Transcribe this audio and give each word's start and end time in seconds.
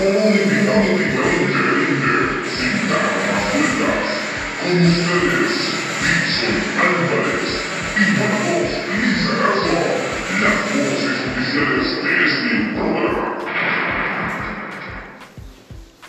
un 0.00 0.34
invitado 0.34 0.98
diferente, 0.98 2.10
sin 2.50 2.74
vueltas. 2.88 4.06
Con 4.60 4.74
ustedes, 4.86 5.54
Dixon 6.02 6.56
Álvarez 6.80 7.52
y 7.96 8.04
Marcos 8.18 8.70
Lizarazo, 9.00 9.78
las 10.42 10.56
voces 10.74 11.16
oficiales 11.30 11.88
de 12.02 12.10
este 12.26 12.54
programa. 12.74 13.26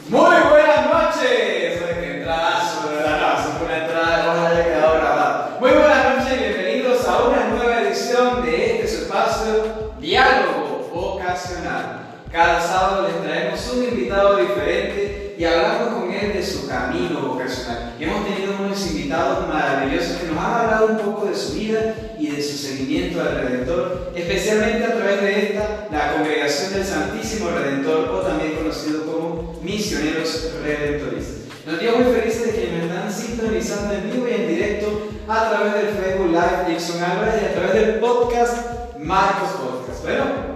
Muy 0.09 0.37
buenas 0.49 0.81
noches. 0.85 1.81
Entradazo, 2.01 2.89
verdad, 2.89 3.17
no, 3.21 3.57
fue 3.57 3.65
una 3.67 3.77
entrada, 3.77 4.25
ojalá 4.25 4.49
haya 4.49 4.63
quedado 4.65 4.95
grabada. 4.95 5.57
Muy 5.59 5.71
buenas 5.71 6.03
noches 6.05 6.33
y 6.33 6.43
bienvenidos 6.43 7.07
a 7.07 7.23
una 7.23 7.47
nueva 7.49 7.81
edición 7.81 8.43
de 8.43 8.81
este 8.81 9.03
espacio 9.03 9.93
Diálogo 9.99 10.89
Ocasional. 10.91 12.04
Cada 12.35 12.59
sábado 12.59 13.07
les 13.07 13.23
traemos 13.23 13.73
un 13.73 13.83
invitado 13.85 14.35
diferente 14.35 15.35
y 15.37 15.45
hablamos 15.45 16.01
con 16.01 16.11
él 16.11 16.33
de 16.33 16.43
su 16.43 16.67
camino 16.67 17.21
vocacional. 17.21 17.93
Hemos 17.97 18.25
tenido 18.25 18.55
unos 18.59 18.87
invitados 18.87 19.47
maravillosos 19.47 20.17
que 20.17 20.27
nos 20.27 20.43
han 20.43 20.53
hablado 20.53 20.87
un 20.87 20.97
poco 20.97 21.27
de 21.27 21.35
su 21.37 21.53
vida 21.53 21.95
y 22.19 22.27
de 22.27 22.43
su 22.43 22.57
seguimiento 22.57 23.21
al 23.21 23.35
Redentor, 23.35 24.11
especialmente 24.13 24.83
a 24.83 24.97
través 24.97 25.21
de 25.21 25.43
esta, 25.43 25.87
la 25.89 26.11
Congregación 26.11 26.73
del 26.73 26.83
Santísimo 26.83 27.51
Redentor, 27.51 28.09
o 28.09 28.19
también 28.19 28.57
conocido 28.57 29.05
como 29.05 29.57
Misioneros 29.61 30.55
Redentoristas. 30.61 31.35
Nos 31.65 31.79
dio 31.79 31.95
muy 31.95 32.13
felices 32.13 32.47
de 32.47 32.51
que 32.51 32.71
me 32.73 32.83
están 32.83 33.13
sintonizando 33.13 33.93
en 33.93 34.11
vivo 34.11 34.27
y 34.27 34.33
en 34.33 34.47
directo 34.49 35.07
a 35.29 35.51
través 35.51 35.73
del 35.73 35.87
Facebook 35.87 36.31
Live 36.31 36.65
Dixon 36.67 37.01
Álvarez 37.01 37.35
y 37.41 37.45
a 37.45 37.53
través 37.53 37.73
del 37.75 37.99
podcast 38.01 38.57
Marcos 38.99 39.51
Podcast. 39.51 40.03
Bueno, 40.03 40.54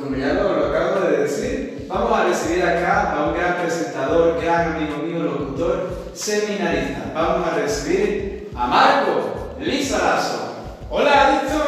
como 0.00 0.16
ya 0.16 0.34
lo, 0.34 0.54
lo 0.54 0.66
acabo 0.66 1.06
de 1.06 1.18
decir, 1.18 1.86
vamos 1.88 2.18
a 2.18 2.24
recibir 2.24 2.62
acá 2.62 3.12
a 3.12 3.26
un 3.26 3.34
gran 3.34 3.56
presentador, 3.56 4.40
gran 4.42 4.76
amigo 4.76 4.98
mío, 4.98 5.22
locutor, 5.24 5.90
seminarista. 6.14 7.12
Vamos 7.14 7.46
a 7.48 7.54
recibir 7.56 8.50
a 8.56 8.66
Marco 8.66 9.54
Lizarazo. 9.60 10.54
Hola 10.88 11.40
Dixon 11.42 11.59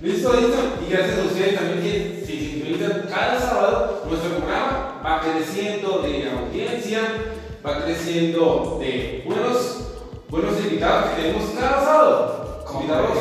Listo, 0.00 0.30
Dixon, 0.32 0.64
y 0.86 0.92
gracias 0.92 1.18
a 1.18 1.22
ustedes 1.24 1.54
también 1.58 1.80
que 1.82 2.22
se 2.24 2.32
sintonizan 2.32 3.08
cada 3.10 3.40
sábado, 3.40 4.04
nuestro 4.08 4.30
programa 4.36 5.00
va 5.04 5.20
creciendo 5.20 6.02
de 6.02 6.30
audiencia, 6.30 7.00
va 7.66 7.82
creciendo 7.84 8.78
de 8.80 9.24
buenos, 9.26 9.88
buenos 10.28 10.54
invitados 10.60 11.10
que 11.10 11.22
tenemos 11.22 11.50
cada 11.58 11.84
sábado. 11.84 12.64
Invitados, 12.74 13.18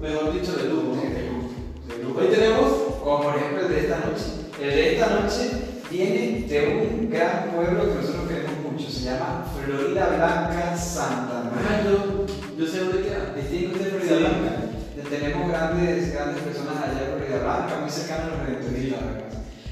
mejor 0.00 0.32
dicho, 0.32 0.52
de 0.56 0.64
lujo. 0.70 0.96
¿no? 0.96 1.94
De 1.94 2.02
lujo. 2.02 2.20
Hoy 2.20 2.26
tenemos 2.28 2.72
Como 3.04 3.22
por 3.22 3.36
ejemplo 3.36 3.66
el 3.66 3.68
de 3.72 3.80
esta 3.80 3.96
noche. 3.98 4.24
El 4.60 4.70
de 4.70 4.94
esta 4.94 5.06
noche 5.20 5.50
viene 5.90 6.46
de 6.48 6.88
un 6.90 7.10
gran 7.10 7.50
pueblo 7.54 7.82
que 7.84 7.94
nosotros 8.00 8.28
queremos 8.28 8.72
mucho. 8.72 8.90
Se 8.90 9.04
llama 9.04 9.44
Florida 9.64 10.06
Blanca, 10.16 10.76
Santa 10.76 11.42
Ah, 11.44 11.50
María. 11.54 11.84
yo, 11.84 12.26
yo 12.58 12.66
sé 12.70 12.78
dónde 12.80 13.02
queda. 13.02 13.34
Distingue 13.36 13.66
usted 13.74 13.90
Florida. 14.00 14.18
Blanca. 14.18 14.71
Tenemos 14.92 15.48
grandes, 15.48 16.12
grandes 16.12 16.42
personas 16.42 16.76
allá 16.84 17.00
en 17.00 17.16
Florida 17.16 17.38
Blanca, 17.42 17.80
muy 17.80 17.90
cercanos 17.90 18.26
a 18.26 18.36
los 18.36 18.46
redentoristas. 18.46 19.00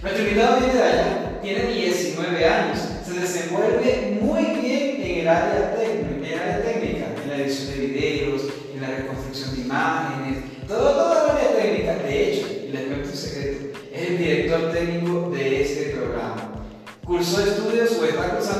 Nuestro 0.00 0.22
invitado 0.22 0.60
viene 0.60 0.74
de 0.74 0.82
allá, 0.82 1.40
tiene 1.42 1.72
19 1.72 2.46
años, 2.46 2.78
se 3.04 3.20
desenvuelve 3.20 4.18
muy 4.22 4.44
bien 4.44 5.02
en 5.02 5.20
el 5.20 5.28
área 5.28 5.74
técnica, 5.76 6.16
en 6.16 6.24
el 6.24 6.38
área 6.40 6.62
técnica, 6.62 7.06
en 7.22 7.28
la 7.28 7.36
edición 7.36 7.68
de 7.68 7.86
videos, 7.86 8.42
en 8.74 8.80
la 8.80 8.88
reconstrucción 8.88 9.56
de 9.56 9.60
imágenes, 9.60 10.38
todo, 10.66 10.90
toda 10.90 11.26
la 11.26 11.32
área 11.34 11.54
técnica. 11.54 11.94
De 11.96 12.32
hecho, 12.32 12.46
y 12.66 12.72
les 12.72 12.84
cuento 12.86 13.10
un 13.10 13.14
secreto, 13.14 13.78
es 13.92 14.08
el 14.08 14.18
director 14.18 14.72
técnico 14.72 15.30
de 15.30 15.62
este 15.62 15.96
programa. 15.96 16.64
Cursó 17.04 17.42
estudios 17.42 17.92
o 17.92 18.04
está 18.06 18.30
cursando 18.30 18.59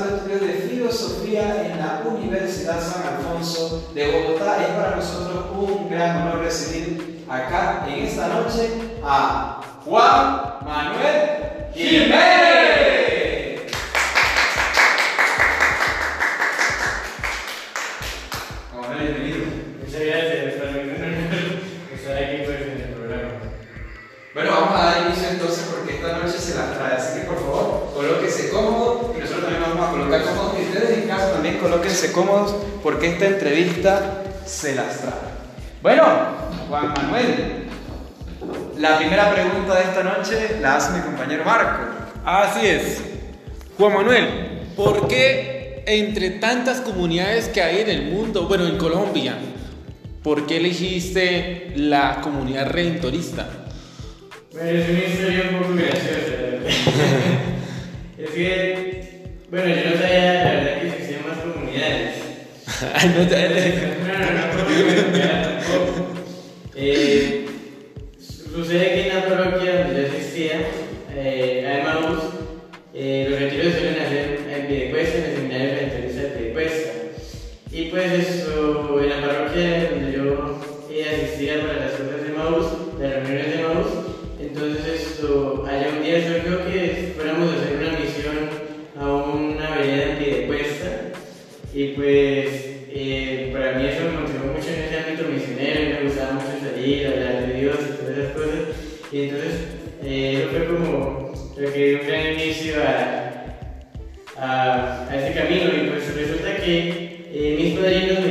filosofía 0.91 1.65
en 1.65 1.77
la 1.77 2.01
Universidad 2.05 2.81
San 2.81 3.03
Alfonso 3.15 3.89
de 3.93 4.11
Bogotá. 4.11 4.57
Es 4.61 4.75
para 4.75 4.97
nosotros 4.97 5.45
un 5.57 5.89
gran 5.89 6.27
honor 6.27 6.43
recibir 6.43 7.25
acá 7.29 7.85
en 7.87 8.05
esta 8.05 8.27
noche 8.27 8.69
a 9.03 9.61
Juan 9.85 10.41
Manuel 10.65 11.71
Jiménez. 11.73 13.61
Juan 18.73 18.81
Manuel, 18.81 19.13
bienvenido. 19.13 19.45
Muchas 19.79 20.01
gracias 20.01 20.55
por 20.55 20.67
estar 21.95 22.17
aquí 22.17 22.37
pues, 22.45 22.61
en 22.61 22.81
el 22.81 22.93
programa. 22.93 23.31
Bueno, 24.33 24.51
vamos 24.51 24.79
a 24.79 24.83
dar 24.83 25.07
inicio 25.07 25.29
entonces 25.29 25.65
porque 25.73 25.95
esta 25.95 26.17
noche 26.17 26.37
se 26.37 26.55
las 26.55 26.77
trae, 26.77 26.95
así 26.95 27.19
que 27.19 27.25
por 27.27 27.37
favor, 27.37 27.91
colóquense 27.93 28.49
cómodos 28.49 29.15
y 29.15 29.19
nosotros 29.21 29.43
también 29.43 29.63
vamos 29.63 29.87
a 29.87 29.91
colocar 29.91 30.23
cómodos 30.23 30.60
ustedes 30.71 30.99
en 30.99 31.07
casa 31.07 31.33
también 31.33 31.57
colóquense 31.57 32.11
cómodos 32.11 32.55
porque 32.81 33.09
esta 33.09 33.27
entrevista 33.27 34.23
se 34.45 34.75
las 34.75 34.99
trae. 34.99 35.31
Bueno, 35.81 36.03
Juan 36.69 36.93
Manuel, 36.93 37.65
la 38.77 38.97
primera 38.97 39.33
pregunta 39.33 39.75
de 39.75 39.83
esta 39.83 40.03
noche 40.03 40.57
la 40.61 40.77
hace 40.77 40.97
mi 40.97 41.03
compañero 41.03 41.43
Marco. 41.43 41.83
Así 42.23 42.65
es. 42.65 43.01
Juan 43.77 43.93
Manuel, 43.93 44.27
¿por 44.75 45.07
qué 45.07 45.83
entre 45.85 46.31
tantas 46.31 46.81
comunidades 46.81 47.47
que 47.49 47.61
hay 47.61 47.81
en 47.81 47.89
el 47.89 48.11
mundo, 48.11 48.47
bueno, 48.47 48.65
en 48.65 48.77
Colombia, 48.77 49.35
por 50.23 50.45
qué 50.45 50.57
elegiste 50.57 51.73
la 51.75 52.21
comunidad 52.21 52.69
redentorista? 52.69 53.49
Poco 54.51 55.75
graciosa, 55.75 56.31
la 56.31 56.41
verdad. 56.41 56.69
es 58.17 58.29
que, 58.29 59.00
bueno, 59.51 59.67
yo 59.67 59.89
no 59.89 59.97
sabía 59.97 60.33
la 60.33 60.51
verdad 60.53 60.81
que 60.81 60.87
existían 60.87 61.27
más 61.27 61.37
comunidades. 61.39 62.15
No 63.03 63.23
No, 63.23 63.27
no, 63.27 64.29
no, 64.31 64.53
no, 64.53 65.17
no, 65.17 65.41
tampoco. 65.43 66.07
Eh, 66.73 67.45
sucede 68.55 68.85
que 68.85 69.01
en 69.09 69.15
la 69.15 69.25
parroquia 69.25 69.83
donde 69.83 70.01
yo 70.03 70.07
asistía, 70.07 70.61
eh, 71.13 71.65
a 71.67 71.79
Emmaus, 71.79 72.23
eh, 72.93 73.27
los 73.29 73.39
retiros 73.39 73.60
Y 91.81 91.87
pues 91.93 92.47
eh, 92.93 93.49
para 93.51 93.71
mí 93.79 93.87
eso 93.87 94.03
me 94.03 94.19
motivó 94.19 94.53
mucho 94.53 94.69
en 94.69 94.83
ese 94.83 94.99
ámbito 94.99 95.29
misionero 95.29 95.99
me 95.99 96.03
gustaba 96.03 96.33
mucho 96.33 96.59
salir, 96.63 97.07
hablar 97.07 97.47
de 97.47 97.53
Dios 97.59 97.75
y 97.81 97.97
todas 97.97 98.17
esas 98.19 98.31
cosas. 98.33 98.59
Y 99.11 99.23
entonces 99.23 99.53
eh, 100.03 100.37
eso 100.37 100.49
fue 100.51 100.65
como 100.67 101.33
lo 101.57 101.73
que 101.73 101.89
dio 101.89 102.01
un 102.01 102.07
gran 102.07 102.33
inicio 102.33 102.75
a, 102.83 103.33
a, 104.37 105.09
a 105.09 105.15
ese 105.15 105.33
camino. 105.39 105.71
Y 105.73 105.89
pues 105.89 106.15
resulta 106.15 106.55
que 106.57 107.25
eh, 107.33 107.57
mis 107.59 107.79
padrinos 107.79 108.25
me 108.27 108.30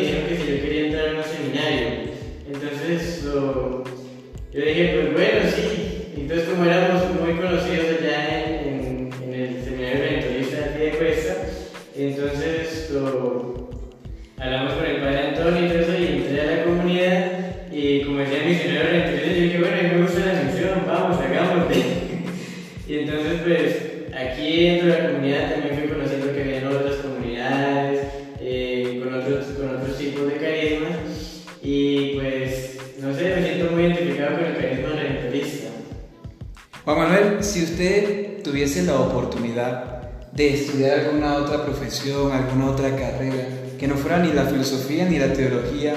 oportunidad 39.00 40.00
de 40.32 40.55
estudiar 40.55 41.00
alguna 41.00 41.35
otra 41.35 41.64
profesión, 41.64 42.32
alguna 42.32 42.70
otra 42.70 42.94
carrera, 42.97 43.49
que 43.79 43.88
no 43.88 43.97
fuera 43.97 44.19
ni 44.19 44.32
la 44.32 44.44
filosofía 44.44 45.05
ni 45.06 45.19
la 45.19 45.32
teología, 45.32 45.94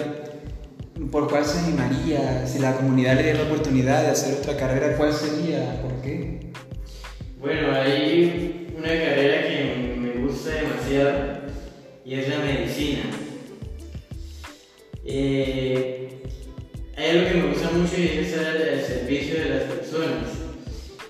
¿por 1.11 1.29
cuál 1.29 1.45
se 1.45 1.59
animaría? 1.59 2.47
Si 2.47 2.59
la 2.59 2.75
comunidad 2.75 3.15
le 3.15 3.23
diera 3.23 3.39
la 3.39 3.45
oportunidad 3.45 4.03
de 4.03 4.09
hacer 4.09 4.37
otra 4.39 4.57
carrera, 4.57 4.97
¿cuál 4.97 5.13
sería? 5.13 5.81
¿Por 5.81 6.01
qué? 6.01 6.51
Bueno, 7.39 7.71
hay 7.73 8.67
una 8.75 8.87
carrera 8.87 9.47
que 9.47 9.95
me 9.97 10.25
gusta 10.25 10.49
demasiado 10.51 11.11
y 12.05 12.15
es 12.15 12.29
la 12.29 12.39
medicina. 12.39 13.03
Eh, 15.05 16.23
hay 16.95 17.09
algo 17.09 17.29
que 17.29 17.35
me 17.35 17.47
gusta 17.49 17.69
mucho 17.71 17.95
y 17.97 18.03
es 18.03 18.27
estar 18.27 18.45
al 18.45 18.81
servicio 18.81 19.35
de 19.35 19.49
las 19.49 19.63
personas. 19.63 20.32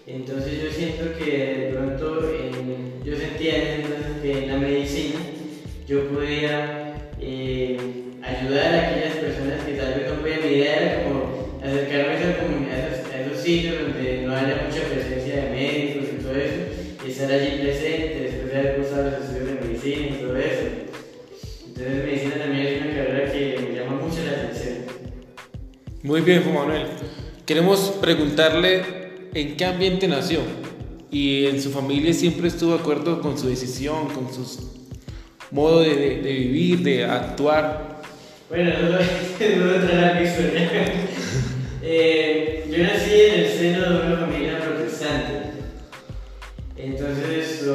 Entonces 0.06 0.62
yo 0.62 0.70
siento 0.70 1.18
que 1.18 1.32
de 1.32 1.72
pronto, 1.74 2.30
en- 2.30 3.04
yo 3.04 3.16
sentía 3.16 3.56
en 3.58 3.82
entonces 3.82 4.22
que 4.22 4.44
en 4.44 4.48
la 4.50 4.58
medicina 4.58 5.20
yo 5.88 6.08
podía 6.10 6.94
eh, 7.22 7.78
ayudar 8.22 8.74
a 8.76 8.90
aquellas 8.90 9.16
personas 9.18 9.64
que 9.66 9.74
tal 9.74 9.94
vez 9.94 10.10
no 10.10 10.20
podían. 10.22 10.40
Mi 10.44 10.56
idea 10.58 10.76
era 10.82 11.04
como 11.04 11.60
acercarme 11.64 12.14
a 12.14 12.20
esa 12.20 12.38
comunidad, 12.44 12.80
a 12.80 12.88
esos, 12.88 13.14
a 13.14 13.22
esos 13.22 13.40
sitios 13.42 13.76
donde 13.82 14.22
no 14.26 14.34
haya 14.36 14.68
mucha 14.68 14.84
presencia 14.84 15.36
de 15.44 15.50
médicos 15.52 16.04
y 16.12 16.22
todo 16.24 16.36
eso, 16.36 17.06
y 17.06 17.12
estar 17.12 17.32
allí 17.32 17.62
presente 17.62 18.20
después 18.24 18.52
de 18.54 18.60
haber 18.60 18.76
cursado 18.76 19.12
los 19.12 19.22
estudios 19.22 19.48
de 19.48 19.68
medicina 19.68 20.08
y 20.08 20.22
todo 20.22 20.38
eso. 20.38 20.62
Entonces 21.68 22.06
medicina 22.06 22.36
también 22.40 22.66
es 22.68 22.82
una 22.82 22.94
carrera 22.96 23.32
que 23.32 23.68
me 23.70 23.76
llama 23.80 24.02
mucho 24.02 24.18
la 24.26 24.32
atención. 24.32 24.74
Muy 26.04 26.22
bien, 26.22 26.44
Juan 26.44 26.56
Manuel. 26.56 26.88
Queremos 27.46 27.98
preguntarle 28.02 29.03
en 29.34 29.58
qué 29.58 29.66
ambiente 29.66 30.08
nació 30.08 30.40
y 31.12 31.46
en 31.46 31.62
su 31.62 31.72
familia 31.72 32.14
siempre 32.14 32.48
estuvo 32.48 32.74
de 32.74 32.80
acuerdo 32.80 33.22
con 33.22 33.38
su 33.38 33.48
decisión, 33.48 34.08
con 34.10 34.34
su 34.34 34.74
modo 35.52 35.82
de, 35.82 36.20
vivir, 36.22 36.80
de 36.80 37.06
actuar. 37.06 38.02
Bueno, 38.50 38.72
no 38.82 38.90
lo 38.90 38.96
a 38.98 40.20
mi. 40.20 40.28
Eh, 41.86 42.66
yo 42.72 42.82
nací 42.82 43.12
en 43.12 43.40
el 43.42 43.50
seno 43.50 43.82
de 43.82 44.08
una 44.08 44.16
familia 44.16 44.58
protestante. 44.58 45.52
Entonces, 46.78 47.66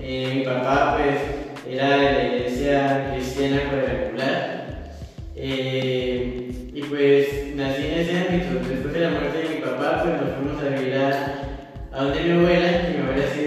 eh, 0.00 0.32
mi 0.36 0.42
papá 0.42 0.96
pues 0.96 1.74
era 1.74 1.98
de 1.98 2.12
la 2.12 2.34
iglesia 2.34 3.10
cristiana 3.12 3.68
cuadrangular. 3.68 4.94
Eh, 5.36 6.70
y 6.74 6.82
pues 6.82 7.54
nací 7.54 7.82
en 7.84 7.98
ese 7.98 8.18
ámbito. 8.20 8.68
Después 8.68 8.94
de 8.94 9.00
la 9.00 9.10
muerte 9.10 9.38
de 9.38 9.54
mi 9.54 9.60
papá, 9.60 10.02
pues 10.02 10.20
nos 10.20 10.36
fuimos 10.36 10.62
a 10.62 10.80
vivir 10.80 10.96
a, 10.96 11.91
a 12.10 12.14
mi 12.14 12.30
abuela 12.30 12.68
sí 12.82 12.96
es 12.96 13.04
muy 13.04 13.41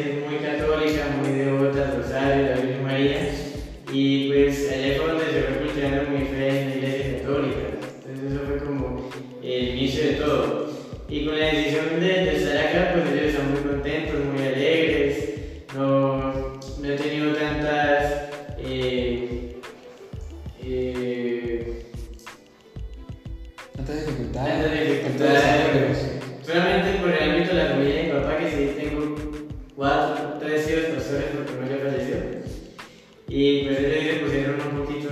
Y 33.38 33.66
pues 33.66 33.80
ellos 33.80 34.20
pusieron 34.24 34.56
un 34.62 34.86
poquito 34.86 35.10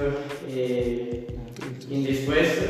eh, 0.47 1.27
indispuestos, 1.89 2.69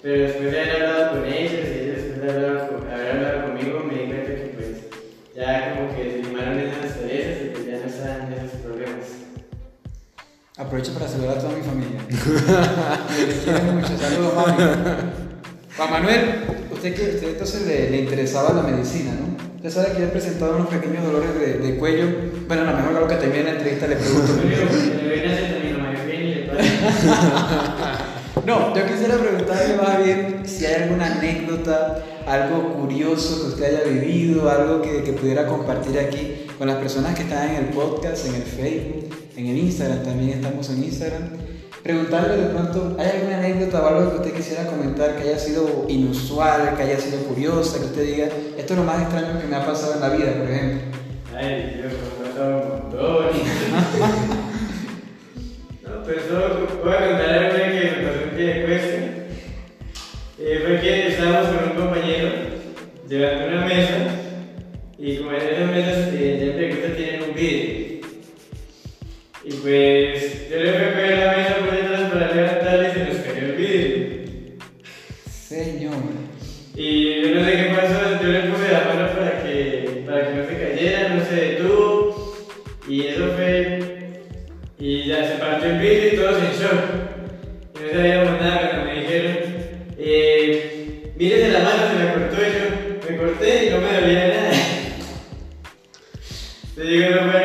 pero 0.00 0.22
después 0.22 0.50
de 0.52 0.60
haber 0.60 0.82
hablado 0.86 1.10
con 1.20 1.26
ellos 1.30 1.52
y 1.52 1.80
ellos 1.80 1.96
después 1.96 2.34
de 2.34 2.68
con- 2.68 2.90
haber 2.90 3.10
hablado 3.10 3.42
conmigo, 3.48 3.80
me 3.80 3.92
di 3.94 4.06
cuenta 4.06 4.34
que 4.34 4.54
pues 4.56 4.68
ya 5.36 5.74
como 5.76 5.94
que 5.94 6.02
se 6.12 6.22
limaron 6.22 6.58
esas 6.60 6.92
perezas 6.96 7.42
y 7.44 7.48
pues 7.50 7.66
ya 7.66 7.72
no 7.78 7.86
estaban 7.86 8.32
esos 8.32 8.60
problemas. 8.64 9.04
Aprovecho 10.56 10.94
para 10.94 11.08
saludar 11.08 11.36
a 11.36 11.40
toda 11.42 11.56
mi 11.58 11.62
familia. 11.62 12.00
Les 13.26 13.36
quiero 13.44 13.62
mucho. 13.64 13.98
Saludos, 13.98 14.34
mami. 14.34 14.62
Juan 15.76 15.90
Manuel, 15.90 16.22
usted 16.72 16.94
que 16.94 17.02
usted 17.16 17.28
entonces 17.32 17.66
le, 17.66 17.90
le 17.90 17.98
interesaba 17.98 18.54
la 18.54 18.62
medicina, 18.62 19.12
¿no? 19.12 19.35
Usted 19.66 19.82
sabe 19.82 19.96
que 19.96 20.04
he 20.04 20.06
presentado 20.06 20.54
unos 20.54 20.68
pequeños 20.68 21.02
dolores 21.02 21.34
de, 21.34 21.58
de 21.58 21.76
cuello. 21.76 22.06
Bueno, 22.46 22.62
a 22.62 22.66
lo 22.70 22.76
mejor 22.76 22.92
luego 22.92 23.08
que 23.08 23.16
termine 23.16 23.42
la 23.42 23.50
entrevista 23.50 23.88
le 23.88 23.96
pregunto. 23.96 24.32
Lo 24.36 24.42
lo. 26.44 26.60
No, 28.46 28.76
yo 28.76 28.86
quisiera 28.86 29.16
preguntarle 29.16 29.76
más 29.76 30.04
bien 30.04 30.42
si 30.44 30.66
hay 30.66 30.84
alguna 30.84 31.16
anécdota, 31.16 31.98
algo 32.28 32.74
curioso 32.74 33.40
que 33.40 33.48
usted 33.48 33.64
haya 33.64 33.82
vivido, 33.90 34.48
algo 34.48 34.80
que, 34.82 35.02
que 35.02 35.12
pudiera 35.14 35.48
compartir 35.48 35.98
aquí 35.98 36.46
con 36.56 36.68
las 36.68 36.76
personas 36.76 37.16
que 37.16 37.22
están 37.22 37.48
en 37.50 37.56
el 37.56 37.70
podcast, 37.70 38.24
en 38.28 38.36
el 38.36 38.42
Facebook, 38.42 39.08
en 39.36 39.46
el 39.48 39.58
Instagram, 39.58 40.04
también 40.04 40.38
estamos 40.38 40.70
en 40.70 40.84
Instagram. 40.84 41.22
Preguntarle 41.86 42.36
de 42.36 42.46
pronto, 42.46 42.96
¿hay 42.98 43.10
alguna 43.10 43.38
anécdota 43.38 43.80
o 43.80 43.86
algo 43.86 44.10
que 44.10 44.16
usted 44.16 44.34
quisiera 44.34 44.66
comentar 44.66 45.14
que 45.14 45.22
haya 45.22 45.38
sido 45.38 45.84
inusual, 45.86 46.74
que 46.76 46.82
haya 46.82 46.98
sido 46.98 47.18
curiosa, 47.18 47.78
que 47.78 47.84
usted 47.84 48.04
diga, 48.04 48.26
esto 48.58 48.72
es 48.72 48.78
lo 48.80 48.84
más 48.84 49.02
extraño 49.02 49.40
que 49.40 49.46
me 49.46 49.54
ha 49.54 49.64
pasado 49.64 49.94
en 49.94 50.00
la 50.00 50.08
vida, 50.08 50.32
por 50.32 50.50
ejemplo? 50.50 50.80
Ay, 51.32 51.76
Dios, 51.76 51.92
me 51.92 51.98
ha 52.26 52.28
pasado 52.28 52.56
un 52.56 52.68
montón. 52.68 53.26
no, 55.84 56.02
pues 56.02 56.16
solo 56.28 56.66
voy 56.82 56.92
a 56.92 57.06
contar 57.06 57.30
algo 57.30 57.54
que 57.54 57.62
me 57.62 58.02
pasó 58.08 58.20
en 58.20 58.30
pie 58.30 58.46
de 58.46 58.66
cuesta. 58.66 58.96
Eh, 60.40 60.58
fue 60.66 60.80
que 60.80 61.06
estábamos 61.06 61.50
con 61.50 61.70
un 61.70 61.76
compañero 61.86 62.30
llevando 63.08 63.46
una 63.46 63.64
mesa 63.64 64.08
y 64.98 65.18
como 65.18 65.30
en 65.30 65.36
esas 65.36 65.70
mesas 65.70 66.08
eh, 66.14 66.48
ya 66.48 66.54
cuesta 66.68 66.96
tienen 66.96 67.22
un 67.22 67.32
vidrio. 67.36 67.86
Y 69.44 69.52
pues 69.52 70.50
yo 70.50 70.56
le 70.56 70.95
Y 85.06 85.10
ya 85.10 85.24
se 85.24 85.36
partió 85.36 85.70
el 85.70 85.78
vidrio 85.78 86.14
y 86.14 86.16
todos 86.16 86.42
en 86.42 86.50
shock. 86.50 86.80
Y 87.76 87.78
no 87.80 87.90
sabíamos 87.92 88.40
nada 88.40 88.70
cuando 88.70 88.86
me 88.86 88.94
dijeron, 89.02 89.36
eh, 89.98 91.12
la 91.16 91.60
mano, 91.60 91.92
se 91.92 91.98
la 92.04 92.12
cortó 92.12 92.38
yo 92.42 92.64
me 93.08 93.16
corté 93.16 93.66
y 93.66 93.70
no 93.70 93.80
me 93.82 94.00
dolía 94.00 94.26
nada. 94.26 94.50
Te 96.74 96.82
digo, 96.82 97.10
no 97.10 97.30
fue 97.30 97.35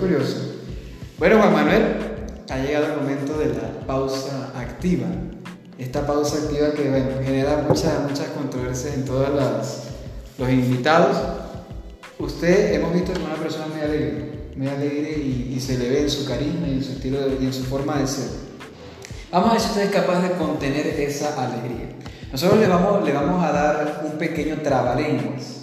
curioso. 0.00 0.36
Bueno, 1.18 1.38
Juan 1.38 1.52
Manuel, 1.52 1.82
ha 2.48 2.58
llegado 2.58 2.86
el 2.86 3.00
momento 3.00 3.38
de 3.38 3.48
la 3.48 3.86
pausa 3.86 4.50
activa. 4.56 5.06
Esta 5.78 6.06
pausa 6.06 6.38
activa 6.38 6.72
que 6.72 6.88
bueno, 6.88 7.10
genera 7.22 7.64
muchas, 7.68 8.02
muchas 8.08 8.28
controversias 8.28 8.94
en 8.94 9.04
todos 9.04 9.28
los 10.38 10.50
invitados. 10.50 11.16
Usted, 12.18 12.74
hemos 12.74 12.94
visto 12.94 13.12
que 13.12 13.18
es 13.20 13.24
una 13.24 13.36
persona 13.36 13.66
muy 13.66 13.80
alegre, 13.80 14.32
muy 14.56 14.68
alegre 14.68 15.18
y, 15.18 15.60
se 15.60 15.76
le 15.76 15.90
ve 15.90 16.02
en 16.02 16.10
su 16.10 16.26
carisma 16.26 16.66
y 16.66 16.72
en 16.72 16.82
su 16.82 16.92
estilo 16.92 17.18
y 17.38 17.44
en 17.44 17.52
su 17.52 17.64
forma 17.64 17.98
de 17.98 18.06
ser. 18.06 18.30
Vamos 19.30 19.50
a 19.50 19.52
ver 19.52 19.60
si 19.60 19.68
usted 19.68 19.82
es 19.82 19.90
capaz 19.90 20.22
de 20.22 20.30
contener 20.32 20.86
esa 20.86 21.40
alegría. 21.42 21.90
Nosotros 22.32 22.58
le 22.58 22.66
vamos, 22.66 23.04
le 23.04 23.12
vamos 23.12 23.44
a 23.44 23.52
dar 23.52 24.02
un 24.10 24.18
pequeño 24.18 24.62
trabalenguas. 24.62 25.59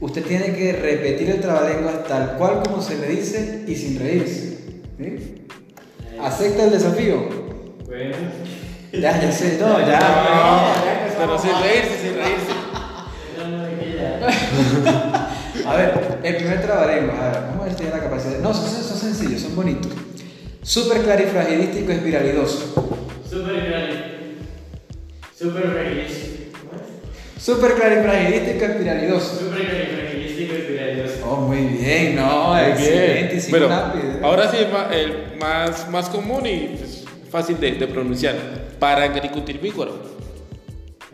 Usted 0.00 0.24
tiene 0.24 0.54
que 0.54 0.72
repetir 0.72 1.30
el 1.30 1.40
trabalenguas 1.40 2.04
tal 2.06 2.36
cual 2.36 2.62
como 2.62 2.82
se 2.82 2.98
le 2.98 3.06
dice 3.08 3.64
y 3.66 3.74
sin 3.74 3.98
reírse. 3.98 4.58
¿sí? 4.98 5.46
¿Acepta 6.20 6.64
el 6.64 6.70
desafío? 6.70 7.28
Bueno, 7.86 8.16
Ya, 8.92 9.20
ya 9.20 9.32
sé, 9.32 9.56
no, 9.60 9.80
ya. 9.80 9.98
no. 10.00 11.18
Pero 11.18 11.38
sin 11.38 11.50
reírse, 11.62 11.98
sin 12.02 12.14
reírse. 12.14 12.54
A 15.66 15.76
ver, 15.76 16.18
el 16.22 16.36
primer 16.36 16.60
trabalenguas, 16.62 17.18
a 17.18 17.28
ver, 17.30 17.40
vamos 17.48 17.60
a 17.60 17.64
ver 17.64 17.72
si 17.72 17.76
tiene 17.78 17.92
la 17.92 18.02
capacidad. 18.02 18.38
No, 18.40 18.52
son, 18.52 18.68
son 18.68 18.98
sencillos, 18.98 19.40
son 19.40 19.56
bonitos. 19.56 19.92
Super 20.62 21.02
clarifragilístico 21.02 21.92
espiralidoso. 21.92 23.06
Súper 23.28 23.64
grande. 23.66 23.94
Súper 25.36 25.62
feliz. 25.72 26.33
Super 27.44 27.74
clarifragilístico 27.74 28.64
espiralidoso. 28.64 29.36
Súper 29.38 29.66
feliz. 29.66 30.24
místico 30.30 30.54
espirituoso. 30.54 31.30
Oh, 31.30 31.36
muy 31.42 31.58
bien, 31.58 32.16
no, 32.16 32.52
Muy 32.54 32.60
excelente. 32.70 33.34
bien. 33.34 33.50
Bueno, 33.50 33.68
rápido, 33.68 34.26
ahora 34.26 34.50
sí, 34.50 34.56
ma- 34.72 34.88
el 34.94 35.36
más, 35.38 35.90
más 35.90 36.08
común 36.08 36.46
y 36.46 36.74
pues, 36.78 37.04
fácil 37.30 37.60
de, 37.60 37.72
de 37.72 37.86
pronunciar. 37.86 38.34
Parangaricutirmícuaro. 38.78 39.92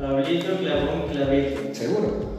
Pablito 0.00 0.58
clavó 0.58 0.92
un 1.04 1.10
clavito. 1.12 1.60
¿Seguro? 1.74 2.35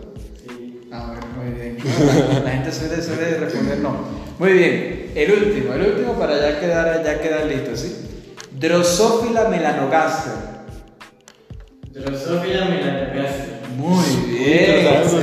Sí. 1.48 1.52
Muy 1.52 1.60
bien. 1.60 1.78
La 2.44 2.52
gente 2.52 2.72
suele, 2.72 3.02
suele 3.02 3.38
responder 3.38 3.80
no. 3.80 3.96
Muy 4.40 4.54
bien, 4.54 5.12
el 5.16 5.32
último, 5.32 5.74
el 5.74 5.82
último 5.82 6.14
para 6.14 6.40
ya 6.40 6.60
quedar, 6.60 7.04
ya 7.04 7.20
quedar 7.20 7.46
listo, 7.46 7.76
¿sí? 7.76 7.96
Drosophila 8.52 9.50
melanogaster. 9.50 10.34
Drosófila 11.92 12.66
melanogaster. 12.66 13.62
Muy 13.76 14.06
bien. 14.28 14.86
bravo. 14.86 15.18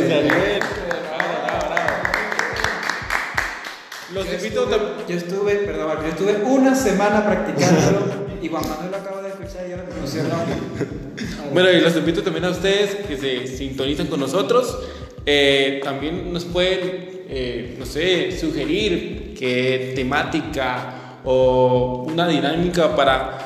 Los 4.15 4.27
Yo 4.27 4.35
invito 4.35 4.63
estuve, 4.63 4.79
yo 5.09 5.17
estuve, 5.17 5.55
perdón, 5.57 5.99
yo 6.03 6.09
estuve 6.09 6.45
una 6.45 6.77
semana 6.77 7.25
practicándolo 7.25 8.25
y 8.41 8.49
Juan 8.49 8.63
Manuel 8.69 8.91
lo 8.93 8.97
acaba 8.97 9.23
de 9.23 9.29
escuchar 9.31 9.67
y 9.67 9.71
yo 9.71 9.77
lo. 9.77 11.53
Bueno, 11.53 11.71
y 11.71 11.81
los 11.81 11.97
invito 11.97 12.23
también 12.23 12.45
a 12.45 12.51
ustedes 12.51 12.95
que 13.07 13.17
se 13.17 13.47
sintonicen 13.47 14.07
con 14.07 14.21
nosotros. 14.21 14.79
Eh, 15.27 15.81
también 15.83 16.33
nos 16.33 16.45
pueden, 16.45 17.25
eh, 17.29 17.77
no 17.79 17.87
sé, 17.87 18.37
sugerir 18.39 19.35
qué 19.39 19.93
temática 19.95 21.21
o 21.25 22.05
una 22.07 22.29
dinámica 22.29 22.95
para 22.95 23.45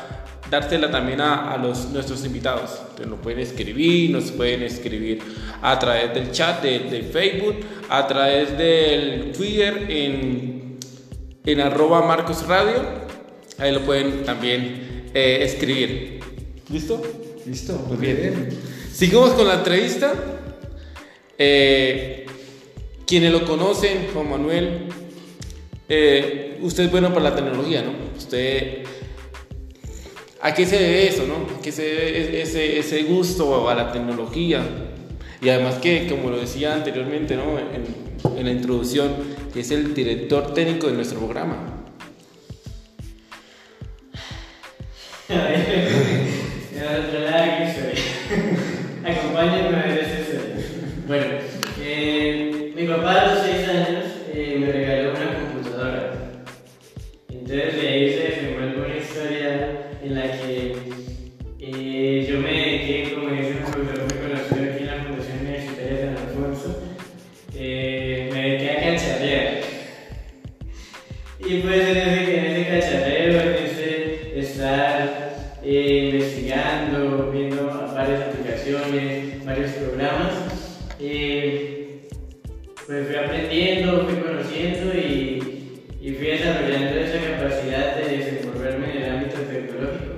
dársela 0.50 0.90
también 0.90 1.20
a, 1.20 1.52
a 1.52 1.58
los, 1.58 1.90
nuestros 1.90 2.24
invitados. 2.24 2.78
Entonces 2.80 3.06
nos 3.06 3.20
pueden 3.20 3.40
escribir, 3.40 4.10
nos 4.10 4.30
pueden 4.30 4.62
escribir 4.62 5.20
a 5.62 5.78
través 5.78 6.14
del 6.14 6.32
chat 6.32 6.62
de, 6.62 6.80
de 6.80 7.02
Facebook, 7.02 7.56
a 7.88 8.06
través 8.06 8.56
del 8.56 9.32
Twitter 9.32 9.86
en, 9.88 10.78
en 11.44 11.60
arroba 11.60 12.02
Marcos 12.02 12.46
Radio. 12.46 13.08
Ahí 13.58 13.72
lo 13.72 13.82
pueden 13.82 14.24
también 14.24 15.10
eh, 15.14 15.38
escribir. 15.42 16.20
¿Listo? 16.70 17.02
Listo, 17.46 17.74
Muy 17.88 17.96
bien. 17.96 18.48
Sigamos 18.92 19.30
con 19.30 19.46
la 19.46 19.54
entrevista. 19.54 20.12
Eh, 21.38 22.26
quienes 23.06 23.32
lo 23.32 23.44
conocen, 23.44 24.08
Juan 24.12 24.28
Manuel, 24.28 24.88
eh, 25.88 26.58
usted 26.60 26.84
es 26.84 26.90
bueno 26.90 27.10
para 27.10 27.30
la 27.30 27.36
tecnología, 27.36 27.82
¿no? 27.82 27.92
Usted, 28.16 28.84
¿a 30.42 30.52
qué 30.52 30.66
se 30.66 30.76
debe 30.78 31.08
eso, 31.08 31.24
no? 31.26 31.56
¿A 31.56 31.62
qué 31.62 31.70
se 31.70 31.82
debe 31.82 32.42
ese, 32.42 33.02
gusto 33.04 33.70
a 33.70 33.74
la 33.74 33.92
tecnología? 33.92 34.62
Y 35.40 35.48
además 35.48 35.76
que, 35.76 36.08
como 36.08 36.30
lo 36.30 36.38
decía 36.38 36.74
anteriormente, 36.74 37.36
¿no? 37.36 37.56
En, 37.58 38.08
en 38.36 38.44
la 38.44 38.50
introducción, 38.50 39.14
que 39.54 39.60
es 39.60 39.70
el 39.70 39.94
director 39.94 40.52
técnico 40.52 40.88
de 40.88 40.94
nuestro 40.94 41.20
programa. 41.20 41.84
eh, 75.62 76.10
investigando, 76.12 77.30
viendo 77.30 77.66
varias 77.94 78.28
aplicaciones, 78.28 79.44
varios 79.44 79.70
programas, 79.72 80.32
eh, 81.00 82.08
pues 82.86 83.06
fui 83.06 83.16
aprendiendo, 83.16 84.06
fui 84.06 84.16
conociendo 84.16 84.94
y, 84.94 85.82
y 86.00 86.12
fui 86.12 86.26
desarrollando 86.26 87.00
esa 87.00 87.18
capacidad 87.20 87.96
de 87.96 88.16
desenvolverme 88.16 88.90
en 88.90 89.02
el 89.02 89.10
ámbito 89.12 89.36
tecnológico. 89.40 90.14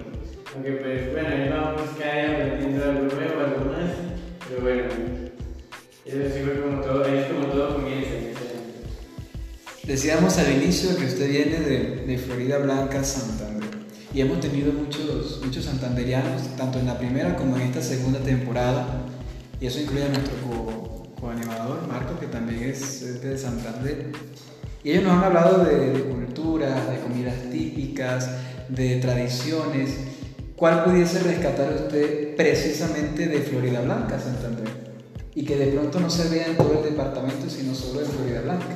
Aunque 0.55 0.73
pues 0.73 1.13
bueno, 1.13 1.29
ahí 1.29 1.49
vamos 1.49 1.91
cada 1.99 2.15
día 2.15 2.31
aprendiendo 2.33 2.85
algo 2.85 3.01
nuevo, 3.03 3.41
algo 3.41 3.73
más, 3.73 3.91
pero 4.49 4.63
bueno, 4.63 4.85
eso 6.05 6.17
sí 6.35 6.41
fue 6.45 6.61
como 6.61 6.81
todo, 6.83 7.05
es 7.05 7.27
como 7.27 7.47
todo 7.47 7.77
comienza. 7.77 8.11
Decíamos 9.85 10.39
al 10.39 10.53
inicio 10.53 10.97
que 10.97 11.07
usted 11.07 11.29
viene 11.29 11.61
de, 11.61 11.79
de 12.07 12.19
Florida 12.19 12.59
Blanca, 12.59 13.03
Santander. 13.03 13.70
Y 14.13 14.21
hemos 14.21 14.41
tenido 14.41 14.73
muchos, 14.73 15.41
muchos 15.45 15.65
santanderianos, 15.67 16.43
tanto 16.57 16.79
en 16.81 16.87
la 16.87 16.99
primera 16.99 17.37
como 17.37 17.57
en 17.57 17.63
esta 17.63 17.81
segunda 17.83 18.19
temporada. 18.21 19.03
Y 19.61 19.67
eso 19.67 19.81
incluye 19.81 20.05
a 20.05 20.09
nuestro 20.09 20.35
co- 20.43 21.07
coanimador, 21.21 21.87
Marco, 21.87 22.19
que 22.19 22.27
también 22.27 22.65
es, 22.65 23.23
de 23.23 23.39
Santander. 23.39 24.11
Y 24.83 24.91
ellos 24.93 25.05
nos 25.05 25.13
han 25.13 25.25
hablado 25.25 25.65
de, 25.65 25.91
de 25.93 26.01
cultura, 26.05 26.87
de 26.91 26.99
comidas 27.01 27.35
típicas, 27.53 28.31
de 28.69 28.97
tradiciones. 28.97 29.91
¿Cuál 30.57 30.85
pudiese 30.85 31.21
rescatar 31.21 31.73
usted 31.73 32.35
precisamente 32.37 33.29
de 33.29 33.39
Florida 33.43 33.81
Blanca, 33.83 34.19
Santander? 34.19 34.91
Y 35.35 35.45
que 35.45 35.57
de 35.57 35.67
pronto 35.69 36.01
no 36.01 36.11
se 36.11 36.29
vea 36.29 36.49
en 36.49 36.57
todo 36.57 36.83
el 36.83 36.91
departamento, 36.91 37.49
sino 37.49 37.75
solo 37.75 38.01
en 38.01 38.07
Florida 38.07 38.41
Blanca. 38.41 38.67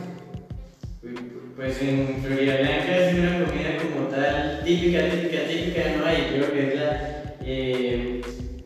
Pues 1.57 1.81
en 1.83 2.21
Florida 2.23 2.57
Blanca 2.57 2.97
es 2.97 3.15
una 3.15 3.45
comida 3.45 3.77
como 3.77 4.07
tal, 4.09 4.63
típica, 4.65 5.09
típica, 5.09 5.45
típica, 5.47 5.83
no 5.99 6.05
hay, 6.07 6.23
creo 6.33 6.53
que 6.53 6.69
es 6.69 6.75
la, 6.75 7.35
eh, 7.45 8.21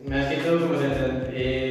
más 0.07 0.25
que 0.27 0.37
todo 0.37 0.61
como, 0.67 0.79
Santa- 0.79 1.29
eh, 1.31 1.68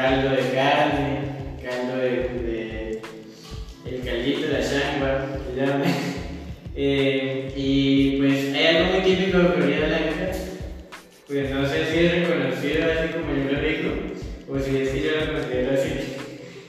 caldo 0.00 0.30
de 0.30 0.50
carne, 0.54 1.18
caldo 1.60 1.98
de, 1.98 3.00
el 3.84 4.00
caldito 4.04 4.46
de 4.46 4.52
la 4.52 4.60
changua, 4.60 5.26
se 5.44 5.60
llama. 5.60 5.84
Eh, 6.80 7.52
y 7.56 8.18
pues 8.18 8.54
hay 8.54 8.76
algo 8.76 8.92
muy 8.92 9.00
típico 9.00 9.36
de 9.36 9.48
Florida 9.48 9.86
Blanca, 9.88 10.30
pues 11.26 11.50
no 11.50 11.66
sé 11.66 11.86
si 11.86 12.04
es 12.04 12.12
reconocido 12.20 12.84
así 12.84 13.08
como 13.14 13.34
yo 13.34 13.50
lo 13.50 13.60
digo, 13.60 13.90
o 14.48 14.58
si 14.60 14.76
es 14.76 14.90
que 14.90 15.02
yo 15.02 15.10
lo 15.16 15.32
considero 15.32 15.72
así. 15.72 15.90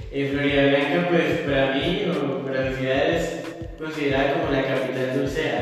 Florida 0.31 0.65
Blanca, 0.65 1.09
pues 1.11 1.25
para 1.45 1.75
mí 1.75 2.07
o 2.09 2.43
para 2.43 2.71
la 2.71 2.75
ciudad 2.75 3.09
es 3.11 3.43
considerada 3.77 4.33
como 4.33 4.51
la 4.51 4.63
capital 4.63 5.13
dulcera. 5.15 5.58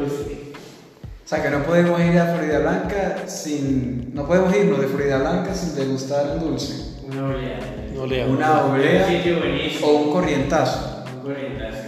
O 0.00 1.28
sea 1.34 1.42
que 1.42 1.50
no 1.50 1.62
podemos 1.64 2.00
ir 2.00 2.18
a 2.18 2.34
Florida 2.34 2.58
Blanca 2.58 3.22
sin. 3.26 4.14
No 4.14 4.26
podemos 4.26 4.54
irnos 4.54 4.80
de 4.80 4.86
Florida 4.88 5.18
Blanca 5.18 5.54
sin 5.54 5.74
degustar 5.74 6.36
un 6.36 6.40
dulce. 6.40 6.74
Una 7.06 7.26
oblea. 7.28 7.58
No 7.94 8.06
lea. 8.06 8.26
Una 8.26 8.64
oblea 8.66 9.06
Un 9.06 9.12
sitio 9.12 9.38
buenísimo. 9.38 9.86
o 9.86 9.94
un 10.02 10.12
corrientazo. 10.12 11.04
Un 11.16 11.20
corrientazo. 11.22 11.78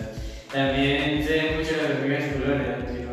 También 0.53 1.25
se 1.27 1.33
ven 1.33 1.59
mucho 1.59 1.71
las 1.83 1.99
hormigas 1.99 2.23
sino 2.89 3.11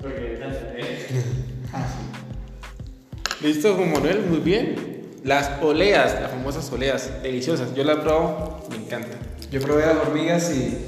porque 0.00 0.34
están 0.34 0.50
Ah, 1.72 1.86
sí. 1.88 3.46
Listo, 3.46 3.74
Juan 3.74 3.92
Manuel, 3.92 4.22
muy 4.28 4.38
bien. 4.40 4.91
Las 5.24 5.62
oleas, 5.62 6.14
las 6.20 6.30
famosas 6.30 6.70
oleas, 6.72 7.22
deliciosas. 7.22 7.74
Yo 7.74 7.84
las 7.84 7.98
probo, 7.98 8.66
me 8.70 8.76
encanta. 8.76 9.16
Yo 9.50 9.60
probé 9.60 9.86
las 9.86 9.96
hormigas 9.96 10.50
y 10.52 10.78